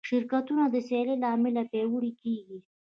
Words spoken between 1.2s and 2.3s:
له امله پیاوړي